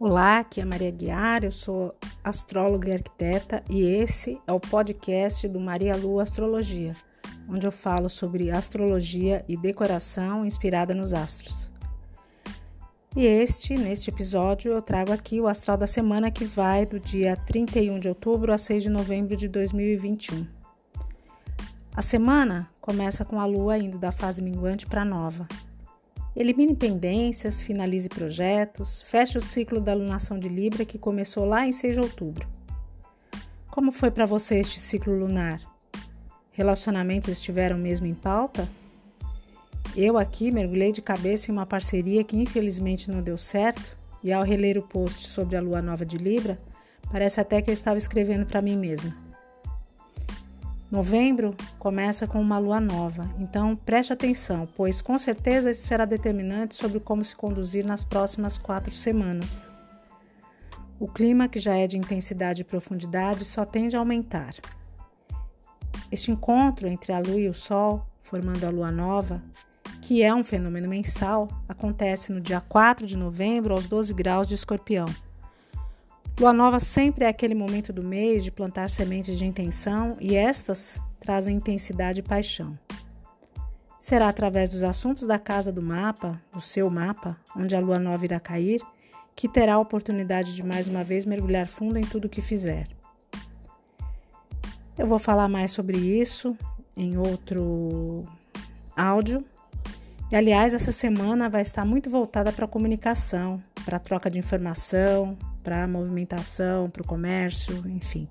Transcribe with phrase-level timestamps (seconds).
[0.00, 5.46] Olá, aqui é Maria Guiar, eu sou astróloga e arquiteta e esse é o podcast
[5.46, 6.96] do Maria Lua Astrologia,
[7.48, 11.70] onde eu falo sobre astrologia e decoração inspirada nos astros.
[13.16, 17.36] E este, neste episódio, eu trago aqui o astral da semana que vai do dia
[17.36, 20.44] 31 de outubro a 6 de novembro de 2021.
[21.94, 25.46] A semana começa com a lua indo da fase minguante para nova
[26.36, 31.70] Elimine pendências, finalize projetos, feche o ciclo da lunação de Libra que começou lá em
[31.70, 32.48] 6 de outubro.
[33.70, 35.60] Como foi para você este ciclo lunar?
[36.50, 38.68] Relacionamentos estiveram mesmo em pauta?
[39.96, 44.42] Eu aqui mergulhei de cabeça em uma parceria que infelizmente não deu certo, e ao
[44.42, 46.58] reler o post sobre a lua nova de Libra,
[47.12, 49.14] parece até que eu estava escrevendo para mim mesma.
[50.94, 56.76] Novembro começa com uma lua nova, então preste atenção, pois com certeza isso será determinante
[56.76, 59.68] sobre como se conduzir nas próximas quatro semanas.
[61.00, 64.54] O clima, que já é de intensidade e profundidade, só tende a aumentar.
[66.12, 69.42] Este encontro entre a lua e o sol, formando a lua nova,
[70.00, 74.54] que é um fenômeno mensal, acontece no dia 4 de novembro aos 12 graus de
[74.54, 75.06] escorpião.
[76.38, 81.00] Lua nova sempre é aquele momento do mês de plantar sementes de intenção e estas
[81.20, 82.76] trazem intensidade e paixão.
[84.00, 88.24] Será através dos assuntos da casa do mapa, do seu mapa, onde a lua nova
[88.24, 88.82] irá cair,
[89.36, 92.88] que terá a oportunidade de mais uma vez mergulhar fundo em tudo o que fizer.
[94.98, 96.56] Eu vou falar mais sobre isso
[96.96, 98.24] em outro
[98.96, 99.44] áudio.
[100.32, 104.38] E aliás, essa semana vai estar muito voltada para a comunicação, para a troca de
[104.38, 108.28] informação, para a movimentação, para o comércio, enfim.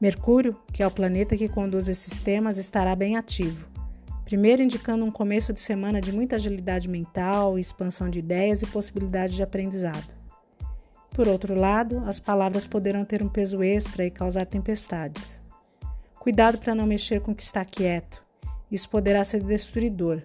[0.00, 3.68] Mercúrio, que é o planeta que conduz esses temas, estará bem ativo.
[4.24, 9.36] Primeiro, indicando um começo de semana de muita agilidade mental, expansão de ideias e possibilidade
[9.36, 10.16] de aprendizado.
[11.10, 15.42] Por outro lado, as palavras poderão ter um peso extra e causar tempestades.
[16.18, 18.24] Cuidado para não mexer com o que está quieto.
[18.70, 20.22] Isso poderá ser destruidor,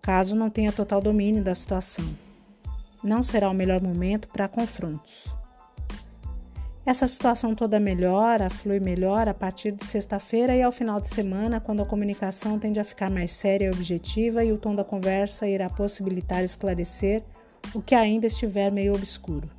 [0.00, 2.25] caso não tenha total domínio da situação
[3.02, 5.34] não será o melhor momento para confrontos.
[6.86, 11.60] Essa situação toda melhora, flui melhor a partir de sexta-feira e ao final de semana,
[11.60, 15.48] quando a comunicação tende a ficar mais séria e objetiva e o tom da conversa
[15.48, 17.24] irá possibilitar esclarecer
[17.74, 19.50] o que ainda estiver meio obscuro.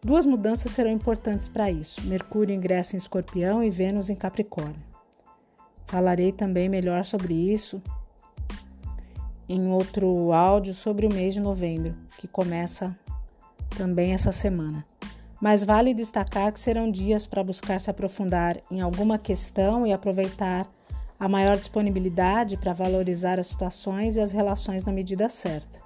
[0.00, 4.86] Duas mudanças serão importantes para isso: Mercúrio ingressa em Escorpião e Vênus em Capricórnio.
[5.88, 7.82] Falarei também melhor sobre isso
[9.48, 12.96] em outro áudio sobre o mês de novembro, que começa
[13.76, 14.84] também essa semana.
[15.40, 20.68] Mas vale destacar que serão dias para buscar se aprofundar em alguma questão e aproveitar
[21.18, 25.80] a maior disponibilidade para valorizar as situações e as relações na medida certa.